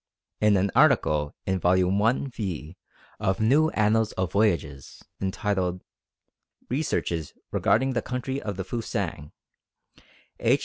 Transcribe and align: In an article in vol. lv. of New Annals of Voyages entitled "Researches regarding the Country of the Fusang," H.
In 0.39 0.57
an 0.57 0.71
article 0.73 1.35
in 1.45 1.59
vol. 1.59 1.75
lv. 1.77 2.75
of 3.19 3.39
New 3.39 3.69
Annals 3.69 4.13
of 4.13 4.31
Voyages 4.31 5.03
entitled 5.21 5.83
"Researches 6.71 7.35
regarding 7.51 7.93
the 7.93 8.01
Country 8.01 8.41
of 8.41 8.57
the 8.57 8.63
Fusang," 8.63 9.31
H. 10.39 10.59